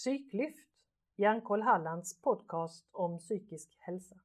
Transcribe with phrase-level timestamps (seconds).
[0.00, 0.68] Psyklyft,
[1.16, 4.20] Hjärnkoll Hallands podcast om psykisk hälsa.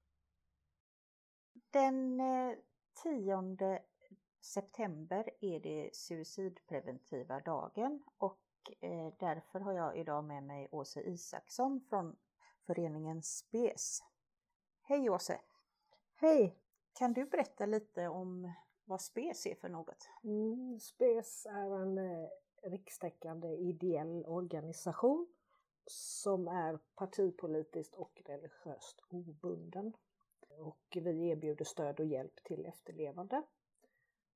[1.72, 2.22] Den
[3.04, 3.82] 10 eh,
[4.42, 8.42] september är det suicidpreventiva dagen och
[8.82, 12.16] eh, därför har jag idag med mig Åse Isaksson från
[12.66, 14.00] föreningen SPES.
[14.82, 15.42] Hej Åse!
[16.16, 16.60] Hej!
[16.94, 18.54] Kan du berätta lite om
[18.86, 20.10] vad SPES är för något?
[20.24, 22.30] Mm, SPES är en eh,
[22.64, 25.28] rikstäckande ideell organisation
[25.88, 29.94] som är partipolitiskt och religiöst obunden.
[30.60, 33.44] Och vi erbjuder stöd och hjälp till efterlevande.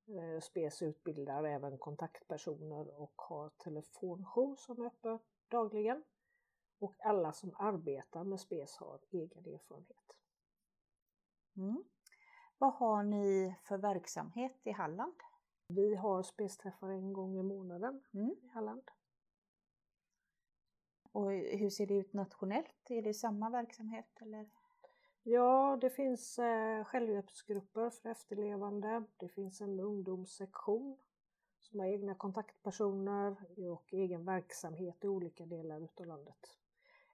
[0.06, 5.18] Eh, SPES utbildar även kontaktpersoner och har telefonjour som är öppen
[5.48, 6.04] dagligen.
[6.78, 10.16] Och alla som arbetar med SPES har egen erfarenhet.
[11.56, 11.84] Mm.
[12.58, 15.14] Vad har ni för verksamhet i Halland?
[15.68, 18.36] Vi har spesträffar en gång i månaden mm.
[18.42, 18.90] i Halland.
[21.12, 22.90] Och hur ser det ut nationellt?
[22.90, 24.50] Är det samma verksamhet eller?
[25.22, 29.04] Ja, det finns eh, självhjälpsgrupper för efterlevande.
[29.16, 30.96] Det finns en ungdomssektion
[31.58, 33.36] som har egna kontaktpersoner
[33.70, 36.58] och egen verksamhet i olika delar utav landet.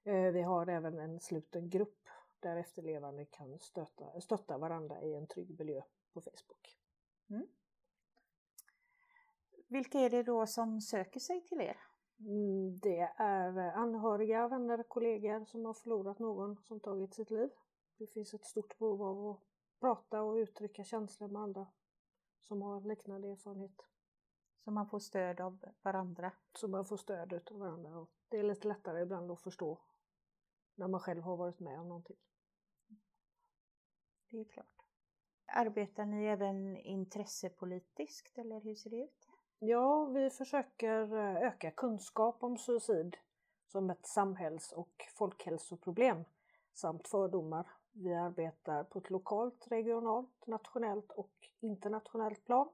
[0.05, 2.09] Eh, vi har även en sluten grupp
[2.41, 6.79] där efterlevande kan stötta, stötta varandra i en trygg miljö på Facebook.
[7.31, 7.47] Mm.
[9.69, 11.77] Vilka är det då som söker sig till er?
[12.19, 17.51] Mm, det är anhöriga, vänner, kollegor som har förlorat någon som tagit sitt liv.
[17.99, 19.41] Det finns ett stort behov av att
[19.81, 21.67] prata och uttrycka känslor med andra
[22.43, 23.83] som har liknande erfarenhet.
[24.65, 26.33] Så man får stöd av varandra?
[26.53, 27.99] Så man får stöd av varandra.
[27.99, 29.79] Och det är lite lättare ibland att förstå
[30.75, 32.17] när man själv har varit med om någonting.
[34.31, 34.83] Det är klart.
[35.47, 39.26] Arbetar ni även intressepolitiskt eller hur ser det ut?
[39.59, 43.17] Ja, vi försöker eh, öka kunskap om suicid
[43.67, 46.25] som ett samhälls och folkhälsoproblem
[46.75, 47.71] samt fördomar.
[47.93, 52.69] Vi arbetar på ett lokalt, regionalt, nationellt och internationellt plan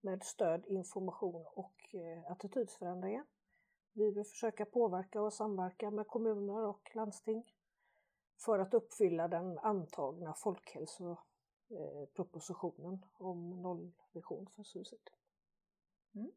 [0.00, 3.24] med stöd, information och eh, attitydsförändringar.
[3.92, 7.52] Vi vill försöka påverka och samverka med kommuner och landsting
[8.44, 15.10] för att uppfylla den antagna folkhälsopropositionen eh, om nollvision för suicid.
[16.14, 16.32] Mm.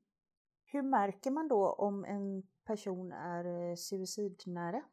[0.65, 4.83] Hur märker man då om en person är eh, suicidnära?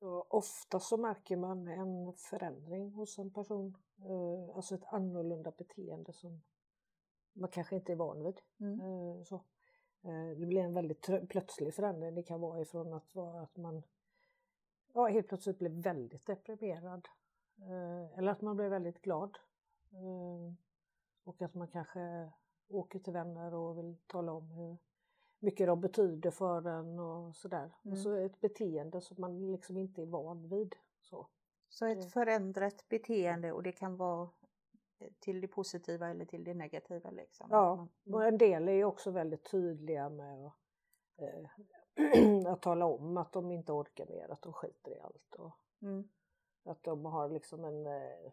[0.00, 6.12] Ja, ofta så märker man en förändring hos en person, eh, alltså ett annorlunda beteende
[6.12, 6.42] som
[7.32, 8.40] man kanske inte är van vid.
[8.60, 8.80] Mm.
[8.80, 9.44] Eh, så.
[10.38, 12.14] Det blir en väldigt plötslig förändring.
[12.14, 13.82] Det kan vara ifrån att, vara att man
[14.92, 17.08] ja, helt plötsligt blir väldigt deprimerad
[18.16, 19.38] eller att man blir väldigt glad.
[21.24, 22.30] Och att man kanske
[22.68, 24.76] åker till vänner och vill tala om hur
[25.38, 27.74] mycket de betyder för en och sådär.
[27.84, 27.92] Mm.
[27.92, 30.74] Alltså ett beteende som man liksom inte är van vid.
[31.00, 31.26] Så,
[31.68, 34.28] så ett förändrat beteende och det kan vara
[35.18, 37.10] till det positiva eller till det negativa?
[37.10, 37.48] Liksom.
[37.50, 38.14] Ja, mm.
[38.14, 40.54] och en del är ju också väldigt tydliga med att,
[41.16, 45.34] eh, att tala om att de inte orkar mer, att de skiter i allt.
[45.34, 45.52] Och
[45.82, 46.08] mm.
[46.64, 48.32] Att de har liksom en eh,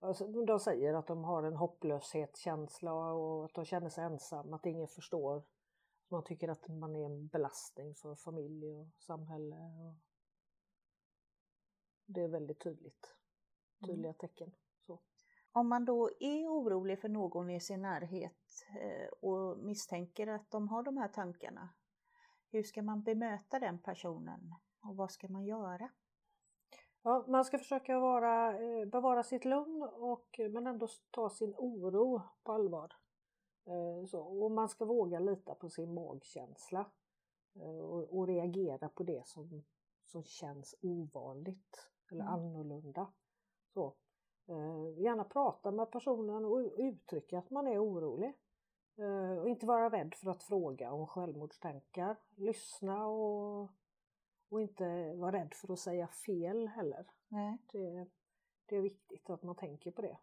[0.00, 4.66] Alltså, de säger att de har en hopplöshetskänsla och att de känner sig ensamma, att
[4.66, 5.42] ingen förstår.
[6.08, 9.56] Man tycker att man är en belastning för familj och samhälle.
[9.56, 9.94] Och
[12.06, 13.16] det är väldigt tydligt.
[13.86, 14.18] Tydliga mm.
[14.18, 14.52] tecken.
[14.86, 15.00] Så.
[15.52, 20.68] Om man då är orolig för någon i sin närhet eh, och misstänker att de
[20.68, 21.68] har de här tankarna,
[22.50, 25.90] hur ska man bemöta den personen och vad ska man göra?
[27.06, 32.22] Ja, man ska försöka vara, eh, bevara sitt lugn och, men ändå ta sin oro
[32.42, 32.92] på allvar.
[33.64, 36.86] Eh, så, och man ska våga lita på sin magkänsla
[37.54, 39.64] eh, och, och reagera på det som,
[40.04, 42.34] som känns ovanligt eller mm.
[42.34, 43.12] annorlunda.
[43.74, 43.94] Så,
[44.96, 48.32] gärna prata med personen och uttrycka att man är orolig.
[49.42, 52.16] Och inte vara rädd för att fråga om självmordstankar.
[52.36, 53.70] Lyssna och
[54.48, 57.06] och inte vara rädd för att säga fel heller.
[57.28, 57.58] Nej.
[57.72, 58.06] Det,
[58.66, 60.18] det är viktigt att man tänker på det.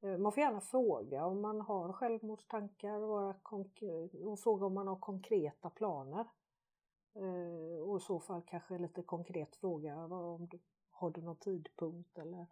[0.00, 5.70] Eh, man får gärna fråga om man har självmordstankar och fråga om man har konkreta
[5.70, 6.26] planer.
[7.14, 10.58] Eh, och i så fall kanske lite konkret fråga om du,
[10.90, 12.46] har du någon tidpunkt eller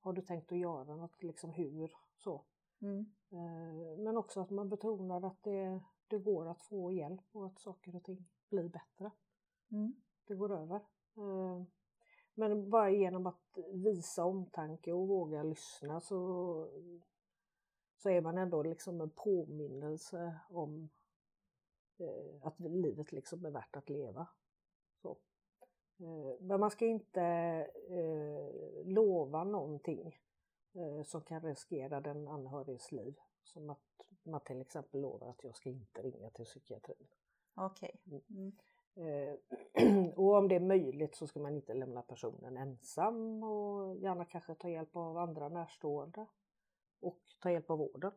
[0.00, 2.44] har du tänkt att göra något, liksom hur, så.
[2.80, 3.12] Mm.
[3.30, 7.58] Eh, men också att man betonar att det, det går att få hjälp och att
[7.58, 9.10] saker och ting blir bättre.
[9.70, 9.94] Mm.
[10.26, 10.80] Det går över.
[11.16, 11.62] Eh,
[12.34, 16.70] men bara genom att visa omtanke och våga lyssna så,
[17.96, 20.88] så är man ändå liksom en påminnelse om
[21.98, 24.28] eh, att livet liksom är värt att leva.
[26.00, 27.66] Eh, men man ska inte
[28.84, 30.20] lova någonting
[31.04, 33.14] som kan riskera den anhöriges liv.
[33.42, 33.90] Som att
[34.22, 37.08] man till exempel lovar att jag ska inte ringa till psykiatrin.
[37.54, 38.00] Okej.
[38.30, 38.52] Mm.
[38.94, 39.34] Eh,
[40.16, 44.54] och om det är möjligt så ska man inte lämna personen ensam och gärna kanske
[44.54, 46.26] ta hjälp av andra närstående
[47.00, 48.12] och ta hjälp av vården.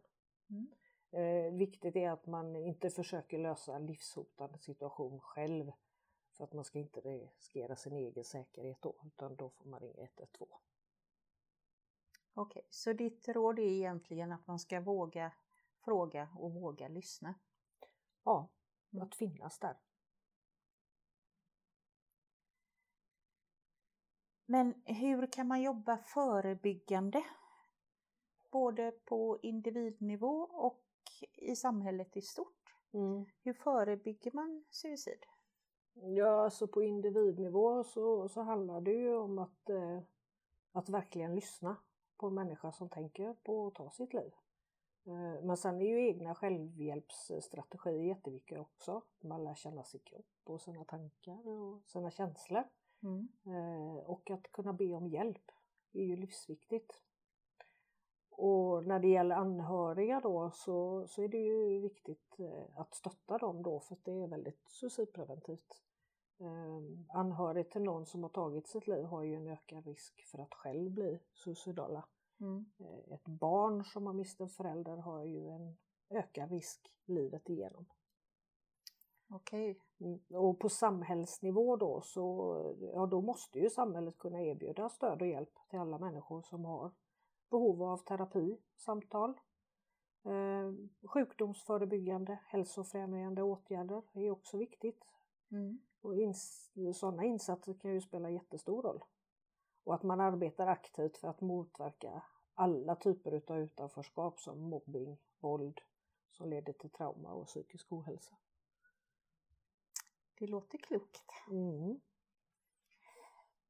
[0.49, 0.67] Mm.
[1.11, 5.71] Eh, viktigt är att man inte försöker lösa en livshotande situation själv
[6.31, 10.03] för att man ska inte riskera sin egen säkerhet då, utan då får man ringa
[10.03, 10.49] 112.
[12.33, 15.31] Okej, så ditt råd är egentligen att man ska våga
[15.79, 17.33] fråga och våga lyssna?
[18.23, 18.49] Ja,
[18.93, 19.07] Mm.
[19.07, 19.77] att finnas där.
[24.45, 27.23] Men hur kan man jobba förebyggande?
[28.51, 30.83] Både på individnivå och
[31.31, 32.75] i samhället i stort.
[32.93, 33.25] Mm.
[33.41, 35.25] Hur förebygger man suicid?
[35.93, 39.99] Ja, alltså på individnivå så, så handlar det ju om att, eh,
[40.71, 41.75] att verkligen lyssna
[42.17, 44.33] på en människa som tänker på att ta sitt liv.
[45.05, 49.01] Eh, men sen är ju egna självhjälpsstrategier jätteviktiga också.
[49.21, 52.63] Man lär känna sin kropp och sina tankar och sina känslor.
[53.03, 53.27] Mm.
[53.45, 55.51] Eh, och att kunna be om hjälp
[55.93, 57.01] är ju livsviktigt.
[58.29, 63.37] Och när det gäller anhöriga då så, så är det ju viktigt eh, att stötta
[63.37, 65.83] dem då för att det är väldigt suicidpreventivt.
[66.39, 70.39] Eh, anhörig till någon som har tagit sitt liv har ju en ökad risk för
[70.39, 72.05] att själv bli suicidala.
[72.39, 72.65] Mm.
[72.77, 75.77] Eh, ett barn som har mist en förälder har ju en
[76.09, 77.85] ökad risk livet igenom.
[79.29, 79.79] Okej.
[80.03, 85.27] Mm, Och på samhällsnivå då så ja, då måste ju samhället kunna erbjuda stöd och
[85.27, 86.91] hjälp till alla människor som har
[87.49, 89.33] behov av terapi, samtal.
[90.23, 90.73] Eh,
[91.07, 95.03] sjukdomsförebyggande, hälsofrämjande åtgärder är också viktigt.
[95.51, 95.79] Mm.
[96.01, 99.03] Och ins sådana insatser kan ju spela jättestor roll.
[99.83, 102.23] Och att man arbetar aktivt för att motverka
[102.53, 105.81] alla typer av utanförskap som mobbing, våld
[106.31, 108.35] som leder till trauma och psykisk ohälsa.
[110.39, 111.23] Det låter klokt.
[111.51, 111.99] Mm.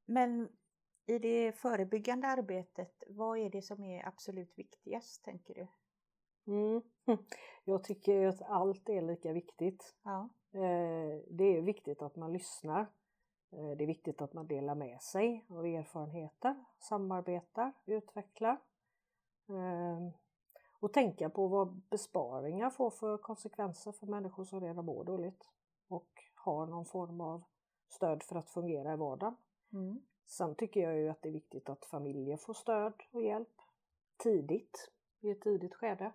[0.06, 0.50] Men
[1.06, 5.68] i det förebyggande arbetet, vad är det som är absolut viktigast tänker du?
[6.48, 6.82] Mm.
[7.64, 9.96] Jag tycker att allt är lika viktigt.
[10.04, 10.30] Ja.
[10.54, 12.82] Eh, Det är viktigt att man lyssnar.
[13.52, 18.58] Eh, Det är viktigt att man delar med sig av erfarenheter, samarbetar, utvecklar.
[19.50, 20.10] Eh,
[20.80, 25.50] Och tänka på vad besparingar får för konsekvenser för människor som redan mår dåligt
[25.88, 27.44] och har någon form av
[27.90, 29.36] stöd för att fungera i vardagen.
[29.74, 30.02] Mm.
[30.26, 33.62] Sen tycker jag ju att det är viktigt att familjer får stöd och hjälp
[34.18, 36.12] tidigt, i ett tidigt skede.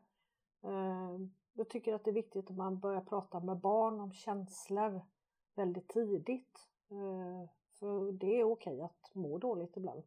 [0.62, 1.18] Eh,
[1.52, 5.00] Jag tycker att det är viktigt att man börjar prata med barn om känslor
[5.54, 6.68] väldigt tidigt.
[6.90, 10.02] Eh, För det är okej att må dåligt ibland.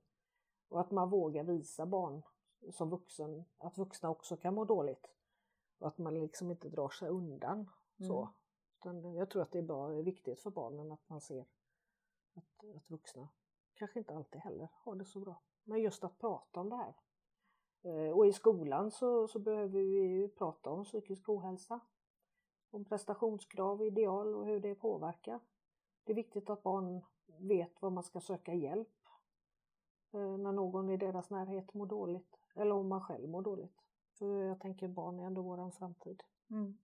[0.69, 2.21] Och att man vågar visa barn
[2.71, 5.07] som vuxen att vuxna också kan må dåligt.
[5.79, 7.69] Och att man liksom inte drar sig undan.
[8.07, 8.29] Så.
[8.81, 11.45] Utan jag tror att det är bra, viktigt för barnen att man ser
[12.33, 13.27] att, att vuxna
[13.73, 15.41] kanske inte alltid heller har det så bra.
[15.63, 16.93] Men just att prata om det här.
[17.81, 21.79] Eh, och i skolan så, så behöver vi ju prata om psykisk ohälsa.
[22.69, 25.39] Om prestationskrav, ideal och hur det påverkar.
[26.03, 29.07] Det är viktigt att barn vet var man ska söka hjälp
[30.11, 32.39] eh, när någon i deras närhet mår dåligt.
[32.55, 33.81] Eller om man själv mår dåligt.
[34.11, 36.23] För jag tänker barn är ändå våran framtid.
[36.49, 36.77] Mm.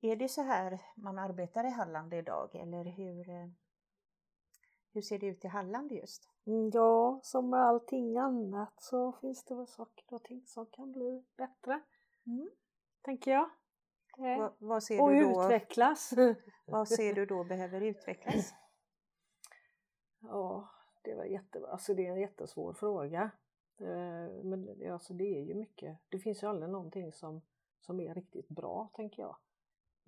[0.00, 3.48] Är det så här man arbetar i Halland idag eller hur, eh,
[4.92, 6.30] hur ser det ut i Halland just?
[6.46, 10.92] Mm, Ja, som med allting annat så finns det väl saker och ting som kan
[10.92, 11.80] bli bättre,
[12.26, 12.50] Mm.
[13.02, 13.50] tänker jag.
[14.18, 16.12] Eh, Vad, vad, ser och du då, utvecklas.
[16.66, 18.54] vad ser du då behöver utvecklas?
[20.20, 20.68] Ja,
[21.02, 21.70] det var jättebra.
[21.70, 23.30] Alltså det är en jättesvår fråga.
[23.80, 25.98] Eh, Men alltså det är ju mycket.
[26.08, 27.42] Det finns ju aldrig någonting som,
[27.80, 29.36] som är riktigt bra, tänker jag.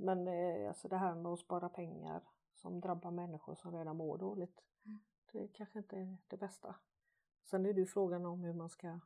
[0.00, 2.22] Men eh, alltså det här med att spara pengar
[2.54, 4.60] som drabbar människor som redan mår dåligt.
[4.84, 4.98] Mm.
[5.32, 6.76] Det kanske inte är det bästa.
[7.44, 9.00] Sen är det ju frågan om hur man ska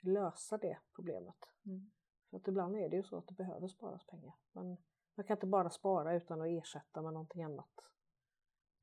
[0.00, 1.48] lösa det problemet.
[1.66, 1.90] Mm.
[2.30, 4.34] För att ibland är det ju så att det behöver sparas pengar.
[4.52, 4.76] Men
[5.14, 7.80] man kan inte bara spara utan att ersätta med någonting annat.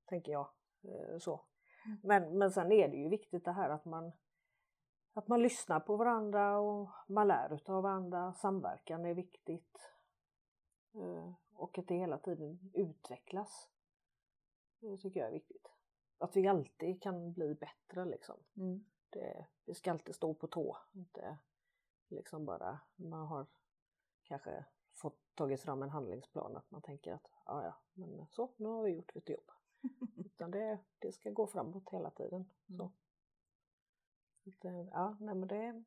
[0.05, 0.49] Tänker jag.
[0.81, 1.41] Eh, Så.
[1.85, 1.97] Mm.
[2.03, 4.11] Men, men sen är det ju viktigt det här att man,
[5.13, 8.33] att man lyssnar på varandra och man lär utav varandra.
[8.33, 9.77] Samverkan är viktigt.
[10.93, 13.69] Eh, Och att det hela tiden utvecklas.
[14.79, 15.67] Det tycker jag är viktigt.
[16.17, 18.35] Att vi alltid kan bli bättre liksom.
[18.57, 18.85] Mm.
[19.09, 20.77] Det, vi ska alltid stå på tå.
[20.93, 21.37] Inte
[22.07, 23.45] liksom bara man har
[24.23, 28.67] kanske fått tagit fram en handlingsplan att man tänker att ja, ja, men så, nu
[28.67, 29.51] har vi gjort vårt jobb.
[30.17, 32.49] Utan det, det ska gå framåt hela tiden.
[32.77, 32.91] Så.
[34.61, 35.83] Så, eh, ja, nej, men det,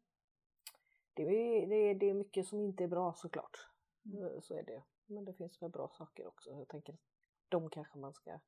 [1.14, 3.68] det, är, det, är, det är mycket som inte är bra såklart.
[4.04, 4.42] Mm.
[4.42, 4.82] Så är det.
[5.06, 6.50] Men det finns väl bra saker också.
[6.50, 7.00] Jag tänker att
[7.49, 8.40] de kanske man ska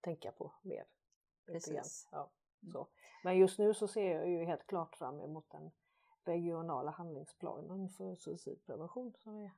[0.00, 0.86] tänka på mer.
[1.46, 2.08] Precis.
[2.12, 2.30] Ja,
[2.62, 2.72] Mm.
[2.72, 2.88] så.
[3.24, 5.70] Men just nu så ser jag ju helt klart fram emot den
[6.24, 9.50] regionala handlingsplanen för suicidprevention som vi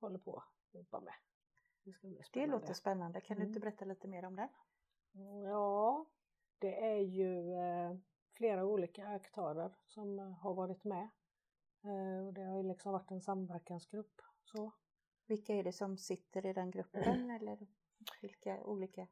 [0.00, 1.14] håller på att jobba med.
[1.84, 3.20] Det, Det låter spännande.
[3.20, 3.48] Kan du Mm.
[3.50, 4.48] inte berätta lite mer om den?
[5.14, 6.06] Mm, Ja,
[6.58, 7.96] det är ju eh,
[8.32, 11.08] flera olika aktörer som har varit med.
[11.84, 14.22] Eh, och det har ju liksom varit en samverkansgrupp.
[14.44, 14.72] Så.
[15.26, 17.66] Vilka är det som sitter i den gruppen eller
[18.20, 19.06] vilka olika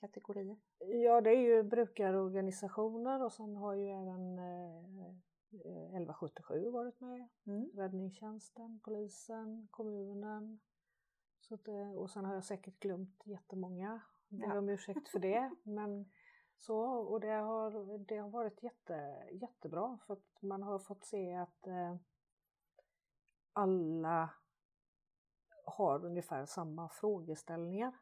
[0.00, 0.56] kategorier?
[0.78, 5.06] Ja, det är ju brukarorganisationer och sen har ju även eh,
[5.64, 7.28] eh, 1177 varit med.
[7.46, 7.70] Mm.
[7.74, 10.60] Räddningstjänsten, polisen, kommunen.
[11.40, 14.00] Så att, eh, och sen har jag säkert glömt jättemånga.
[14.28, 14.58] Ber Ja.
[14.58, 15.50] om ursäkt för det.
[15.62, 16.10] Men
[16.56, 21.34] så, och det har, det har varit jätte, jättebra för att man har fått se
[21.34, 21.96] att eh,
[23.52, 24.30] alla
[25.68, 27.92] har ungefär samma frågeställningar.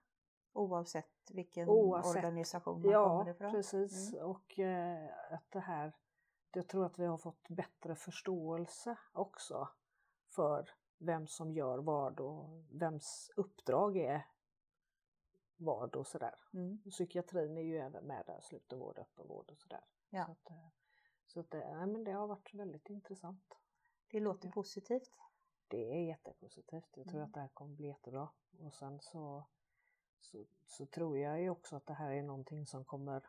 [0.52, 2.16] Oavsett vilken Oavsett.
[2.16, 3.50] organisation man Ja, kommer ifrån?
[3.52, 4.14] precis.
[4.14, 5.92] Och eh, att det här,
[6.52, 9.68] jag tror att vi har fått bättre förståelse också
[10.34, 14.26] för vem som gör vad och vems uppdrag är
[15.56, 16.34] vad och sådär.
[16.54, 16.82] Mm.
[16.90, 19.84] Psykiatrin är ju även med där, slutenvård, öppenvård och sådär.
[20.10, 20.24] Ja.
[20.26, 20.68] Så, att, eh,
[21.26, 23.54] så att, det- nej, men det har varit väldigt intressant.
[24.08, 24.52] Det låter Ja.
[24.52, 25.12] positivt.
[25.68, 26.96] Det är jättepositivt.
[26.96, 27.24] Jag tror Mm.
[27.28, 28.28] att det här kommer bli jättebra.
[28.60, 29.44] Och sen så,
[30.20, 33.26] så, så tror jag ju också att det här är någonting som kommer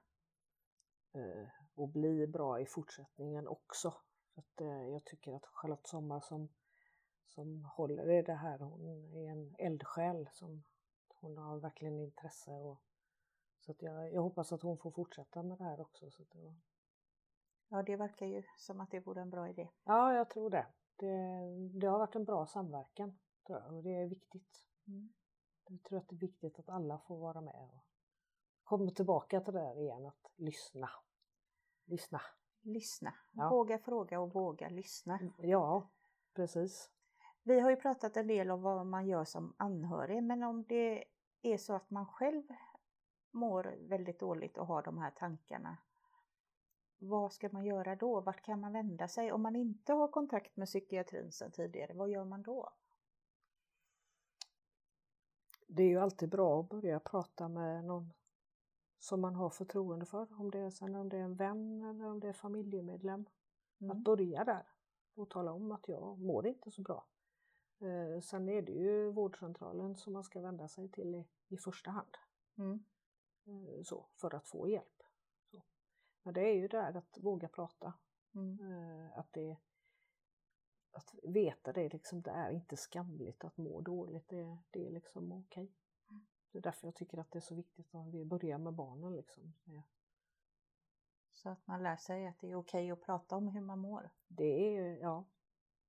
[1.13, 1.48] eh,
[1.84, 3.94] att bli bra i fortsättningen också.
[4.34, 6.50] För att, eh, jag tycker att Charlotte Sommar som,
[7.25, 10.63] som håller i det här, hon är en eldsjäl som
[11.08, 12.82] hon har verkligen intresse och
[13.60, 16.12] så att jag, jag hoppas att hon får fortsätta med det här också.
[16.12, 16.56] Så att det,
[17.70, 19.70] Ja, det verkar ju som att det vore en bra idé.
[19.84, 20.65] ja, jag tror det.
[20.98, 21.10] Det.
[21.80, 24.66] Det har varit en bra samverkan tror jag, och det är viktigt.
[24.88, 25.13] Mm.
[25.68, 27.86] Jag tror att det är viktigt att alla får vara med och
[28.63, 30.89] komma tillbaka till det där igen, att lyssna.
[31.86, 32.22] Lyssna.
[32.62, 33.13] Lyssna.
[33.32, 33.50] Ja.
[33.50, 35.20] Våga fråga och våga lyssna.
[35.38, 35.89] Ja,
[36.34, 36.89] precis.
[37.44, 41.06] Vi har ju pratat en del om vad man gör som anhörig, men om det
[41.42, 42.44] är så att man själv
[43.32, 45.77] mår väldigt dåligt och har de här tankarna,
[47.00, 48.22] vad ska man göra då?
[48.22, 49.32] Vart kan man vända sig?
[49.32, 52.70] Om man inte har kontakt med psykiatrin sedan tidigare, vad gör man då?
[55.68, 58.13] Det är ju alltid bra att börja prata med någon
[59.00, 60.39] som man har förtroende för.
[60.39, 63.25] Om det är, sen om det är en vän eller om det är familjemedlem.
[63.80, 63.92] Mm.
[63.92, 64.68] Att börja där
[65.16, 67.06] och tala om att jag mår inte så bra.
[67.80, 71.92] Eh, sen är det ju vårdcentralen som man ska vända sig till i, i första
[71.92, 72.18] hand.
[72.58, 72.84] Mm.
[73.46, 74.97] eh, så, för att få hjälp.
[76.27, 77.93] Men det är ju där att våga prata.
[78.36, 78.60] Mm.
[78.72, 79.57] Eh, att, det,
[80.91, 84.27] att veta det, liksom, det är inte skamligt att må dåligt.
[84.27, 85.72] Det, det är liksom okej.
[86.51, 89.15] Det är därför jag tycker att det är så viktigt att vi börjar med barnen.
[89.15, 89.53] Liksom.
[89.63, 89.84] Det-
[91.31, 94.10] Så att man lär sig att det är okej att prata om hur man mår.
[94.27, 95.25] Det är, ja,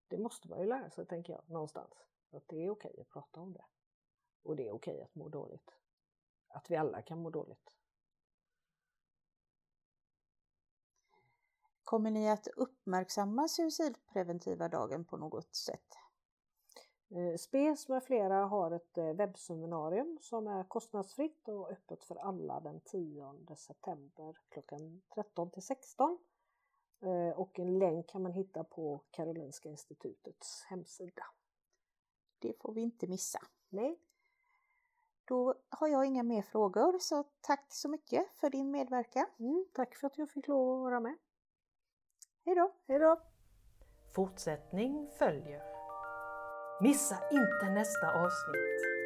[0.09, 1.92] det måste man ju lära sig tänker jag någonstans.
[2.30, 3.64] Att det är okej att prata om det.
[4.42, 5.78] Och det är okej att må dåligt.
[6.49, 7.77] Att vi alla kan må dåligt.
[11.88, 15.95] Kommer ni att uppmärksamma suicidpreventiva dagen på något sätt?
[17.11, 22.61] Eh, SPES med flera har ett eh, webbseminarium som är kostnadsfritt och öppet för alla
[22.61, 26.18] den 10 september klockan 13 till 16.
[27.00, 31.25] Eh, Och en länk kan man hitta på Karolinska institutets hemsida.
[32.38, 33.40] Det får vi inte missa.
[33.68, 33.99] Nej,
[35.25, 39.26] Då har jag inga mer frågor, så tack så mycket för din medverkan.
[39.38, 41.16] mm, tack för att jag fick lov att vara med.
[42.49, 43.17] Hejdå, hejdå!
[44.14, 45.62] Fortsättning följer.
[46.81, 48.98] Missa inte nästa avsnitt!